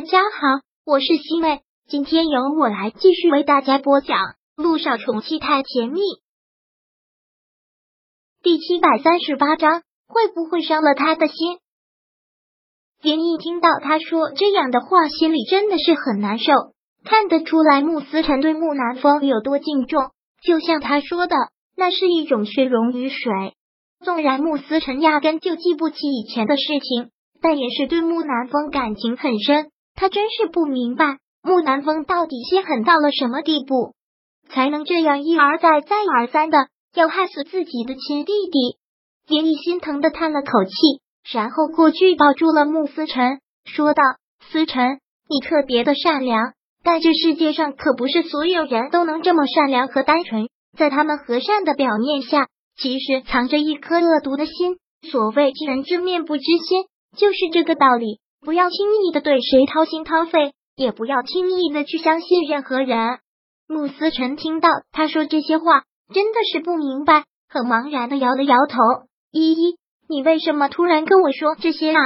[0.00, 4.16] 大家好，我是西妹，今天由我来继续为大家播讲
[4.56, 6.00] 《路上宠妻太甜蜜》
[8.42, 11.58] 第七百三十八章，会不会伤了他的心？
[13.02, 16.50] 连毅听到他说这样的话，心里真的是很难受。
[17.04, 20.12] 看得出来，穆思辰对穆南风有多敬重，
[20.42, 21.36] 就像他说的，
[21.76, 23.30] 那是一种血溶于水。
[24.02, 27.10] 纵然穆思辰压根就记不起以前的事情，
[27.42, 29.70] 但也是对穆南风感情很深。
[29.94, 33.94] 他真是不明白，木南风到底心狠到了什么地步，
[34.48, 38.78] 才能这样一而再、再而三的要害死自己的亲弟弟。
[39.28, 40.72] 林毅心疼的叹了口气，
[41.32, 44.02] 然后过去抱住了穆思辰，说道
[44.50, 44.98] ：“思辰，
[45.28, 54.78] 你特别的善良，但这世界上可不是所有人都能这么善良和单纯，在他们和善的表面下，其实藏着一颗恶毒的心。
[55.10, 56.84] 所谓知人知面不知心，
[57.16, 63.18] 就是这个道理。”不要轻易的对谁掏心掏肺，也不要轻易的去相信任何人。
[63.68, 68.78] 穆思辰听到他说这些话，真的是不明白，很茫然的摇了摇头。
[69.30, 69.76] 依依，
[70.08, 72.00] 你为什么突然跟我说这些啊？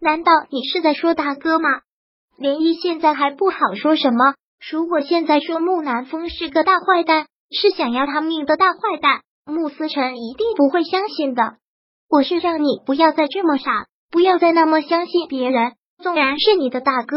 [0.00, 1.68] 难道你是在说大哥吗？
[2.36, 4.34] 连依现在还不好说什么。
[4.70, 11.56] 如果现在说穆南风是个大坏蛋，是想要他命的大坏蛋，穆思辰一定不会相信的。
[12.08, 13.86] 我是让你不要再这么傻。
[14.12, 17.16] 不要再那么相信别人，纵然是你的大哥，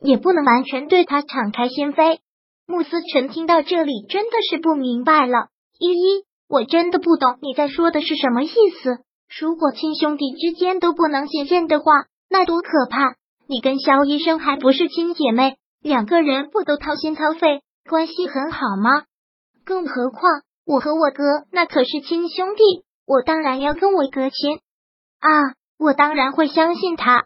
[0.00, 2.18] 也不能完全对他敞开心扉。
[2.66, 5.48] 穆思辰听到这里，真的是不明白了。
[5.80, 8.48] 依依，我真的不懂你在说的是什么意
[8.80, 8.98] 思。
[9.40, 11.92] 如果亲兄弟之间都不能信任的话，
[12.30, 13.16] 那多可怕！
[13.48, 19.02] 你跟肖医生还不是亲姐妹，两个人不都掏心掏肺，关系很好吗？
[19.64, 24.60] 更何况我和我哥那可是亲兄弟，我当然要跟我哥亲
[25.18, 25.54] 啊。
[25.78, 27.24] 我当然会相信他。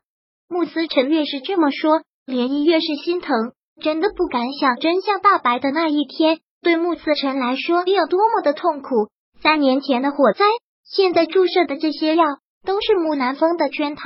[0.49, 9.09] 穆思辰越是这么说，莲漪越是心疼，真的不敢想真相大白的那一天，对穆思辰来说有多么的痛苦。
[9.43, 10.45] 三年前的火灾，
[10.85, 12.25] 现在注射的这些药，
[12.67, 14.03] 都是穆南风的圈套。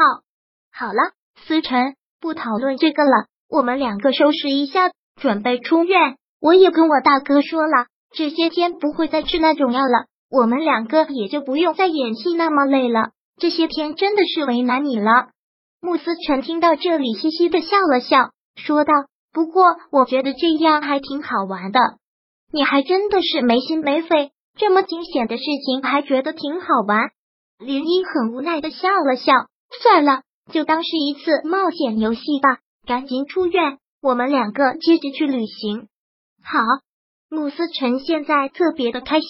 [0.73, 1.13] 好了，
[1.47, 4.91] 思辰，不讨论这个了，我们两个收拾一下，
[5.21, 6.17] 准备出院。
[6.41, 13.13] 我也跟我大哥说了，这些天不会再吃那种药了，我们两个也就不用再演戏那么累了。
[13.39, 15.31] 这些天真的是为难你了。
[15.81, 18.93] 穆思辰听到这里，嘻嘻的笑了笑，说道
[19.33, 21.81] ：“不过我觉得这样还挺好玩的。
[22.53, 27.11] 你还真的是没心没肺，这么惊险的事情还觉得挺好玩。”
[27.59, 29.33] 林一很无奈的笑了笑，
[29.83, 30.23] 算了，
[30.53, 32.59] 就当是一次冒险游戏吧。
[32.87, 35.89] 赶紧出院，我们两个接着去旅行。
[36.43, 36.61] 好，
[37.31, 39.29] 穆思辰现在特别的开心，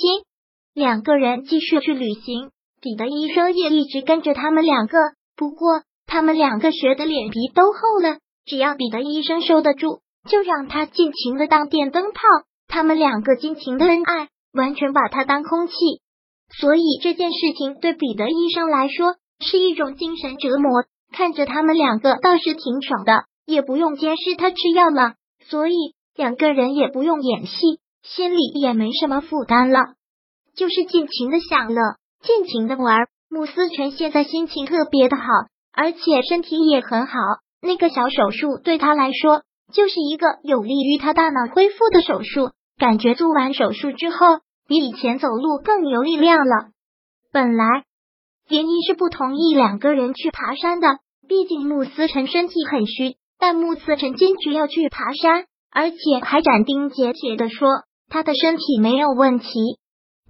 [0.72, 2.50] 两个人继续去旅行。
[2.84, 4.98] 彼得医生也一直跟着他们两个，
[5.36, 12.20] 不过他们两个学的脸皮都厚了，只要彼得医生受得住，就让他尽情的当电灯泡。
[12.68, 15.74] 他们两个尽情的恩爱，完全把他当空气，
[16.58, 20.84] 所以这件事情对彼得医生来说是一种精神折磨。
[21.10, 25.14] 看着他们两个倒是挺爽的，也不用监视他吃药了，
[25.48, 25.74] 所以
[26.14, 29.78] 两个人也不用演戏，心里也没什么负担了，
[30.54, 31.80] 就是尽情的享乐。
[32.26, 35.24] 尽情的玩，穆思辰现在心情特别的好，
[35.72, 37.12] 而且身体也很好。
[37.60, 39.42] 那个小手术对他来说
[39.74, 46.70] 就是一个有利于他大脑恢复的手术，感觉做完手术之后比以前走路更有力量了。
[47.30, 47.84] 本来
[48.48, 50.98] 连依是不同意两个人去爬山的，
[51.28, 57.68] 毕竟穆思辰身体很虚，但穆思辰坚决要去爬山，而且还斩钉截铁的说
[58.08, 59.78] 他的身体没有问题。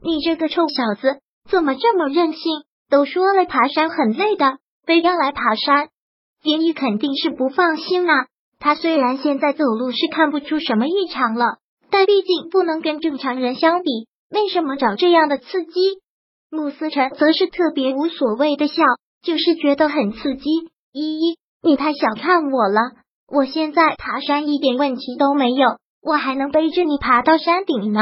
[0.02, 1.20] 你这个臭小子！
[1.50, 2.64] 怎么这么任性？
[2.90, 5.88] 都说了爬山很累的，非要来爬山。
[6.42, 8.26] 林毅肯定是不放心啊。
[8.58, 11.58] 他虽然现在走路是看不出什么异常了，
[11.90, 13.90] 但毕竟不能跟正常人相比。
[14.30, 16.00] 为什么找这样的刺激？
[16.50, 18.82] 穆思辰则是特别无所谓的笑，
[19.22, 20.50] 就是觉得很刺激。
[20.92, 22.80] 依依，你太小看我了。
[23.26, 28.00] 我现在爬山一点问题都没有，我还能背着你爬到山顶呢。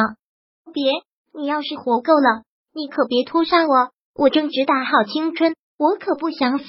[0.73, 0.93] 别，
[1.33, 2.43] 你要是活够了。
[2.75, 6.65] 你可别拖上我，我正值大好青春，我可不想死。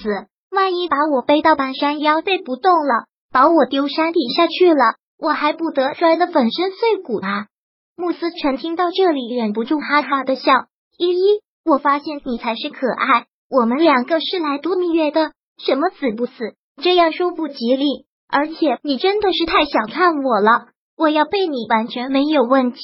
[0.52, 7.48] 万一把我背到半山腰背不动了，把我丢山底下去了，我还不得摔得粉身碎骨啊！
[7.96, 10.66] 穆思辰听到这里，忍不住哈哈的笑。
[10.98, 16.34] 依依，我发现你才是可爱，我们两个是来度蜜月的，什么死不死，
[16.82, 18.06] 这样说不吉利。
[18.28, 20.68] 而且你真的是太小看我了，
[20.98, 22.80] 我要背你完全没有问题。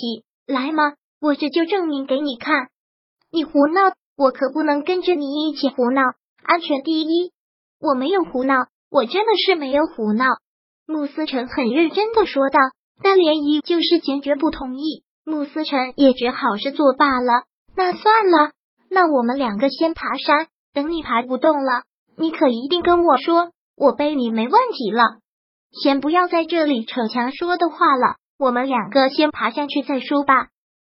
[0.48, 2.69] 来嘛，我这就证明给你看。
[3.31, 6.02] 你胡闹，我可不能跟着你一起胡闹。
[6.44, 7.31] 安全第一，
[7.80, 8.56] 我没有胡闹，
[8.90, 10.26] 我真的是没有胡闹。
[10.88, 12.60] 穆思成很认真的说道，
[13.04, 15.04] 但涟漪就是坚决不同意。
[15.24, 17.44] 穆思成也只好是作罢了。
[17.76, 18.52] 那算了，
[18.90, 21.84] 那我们两个先爬山，等你爬不动了，
[22.18, 25.04] 你可一定跟我说，我背你没问题了。
[25.72, 30.48] 先不要在这里扯强说的话了，我们两个先爬下去再说吧。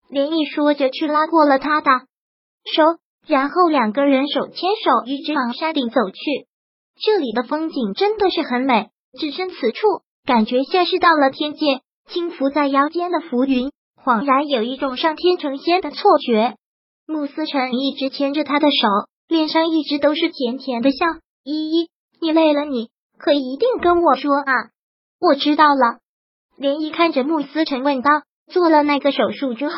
[0.09, 1.91] 连毅说着去拉过了他的
[2.65, 2.83] 手，
[3.27, 6.19] 然后两个人手牵手一直往山顶走去。
[6.95, 8.89] 这里的风景真的是很美，
[9.19, 9.88] 置身此处，
[10.25, 11.81] 感觉像是到了天界。
[12.10, 16.57] 轻浮在腰间的浮云，恍然有一种上天成仙的错觉。
[17.07, 18.88] 穆思成一直牵着他的手，
[19.30, 21.06] 脸上一直都是甜甜的笑。
[21.45, 21.89] 依依，
[22.19, 24.54] 你累了，你可一定跟我说啊！
[25.19, 26.00] 我知道了。
[26.60, 28.10] 涟漪看着穆思成问道
[28.51, 29.75] ：“做了那个手术之后，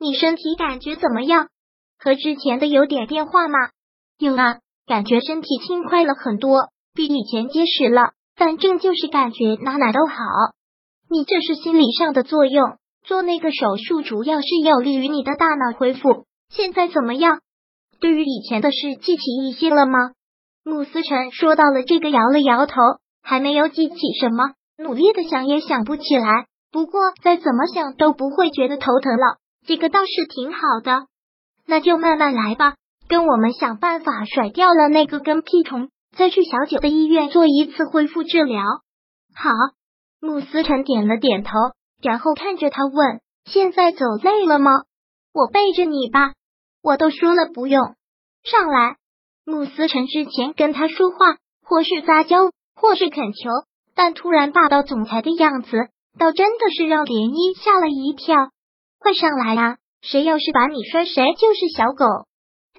[0.00, 1.48] 你身体感觉怎么样？
[1.98, 3.58] 和之前的有点变化吗？”
[4.18, 8.12] 有啊，感觉身体轻快了很多，比以前结实了。
[8.36, 10.14] 反正就是感觉哪哪都好。
[11.10, 16.24] 你这是心理上的作用，做那个手术主要是有利于你的大脑恢复。
[16.48, 17.40] 现在怎么样？
[18.00, 20.12] 对于以前的事记起一些了吗？
[20.64, 22.74] 穆思成说到了这个，摇了摇头，
[23.22, 26.46] 还没有记起什么，努力的想也想不起来。
[26.70, 31.06] 不过再怎么想都不会觉得头疼了，这个倒是挺好的。
[31.68, 32.76] 那就慢慢来吧，
[33.08, 38.62] 跟我们想办法甩掉了那个跟屁虫，再去小九的医院做一次恢复治疗。
[39.34, 39.50] 好，
[40.18, 41.50] 穆思辰点了点头，
[42.02, 44.70] 然后看着他问：“现在走累了吗？
[45.34, 46.32] 我背着你吧。”
[46.82, 47.94] 我都说了不用
[48.44, 48.96] 上来。
[49.44, 53.50] 穆思辰之前跟他说话，或是撒娇，或是恳求，
[53.94, 55.88] 但突然霸道总裁的样子，
[56.18, 58.36] 倒真的是让涟漪吓了一跳。
[58.98, 59.76] 快上来啊！
[60.00, 62.04] 谁要是把你摔，谁就是小狗。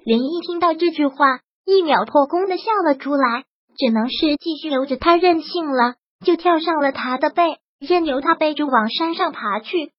[0.04, 3.44] 涟漪听到这句话，一秒破功的笑了出来，
[3.76, 9.92] 只能是继续留着他任性了，就跳上了他的背，任由他背着往山上爬去。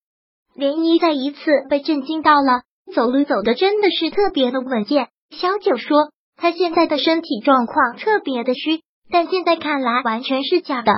[0.56, 1.40] 涟漪再一次
[1.70, 2.64] 被震惊到了。
[2.94, 5.08] 走路走的真的是特别的稳健。
[5.30, 10.92] 小九说他现在的身体状况特别的虚，但现在看来完全是假的。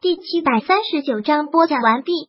[0.00, 2.28] 第七百三十九章播讲完毕。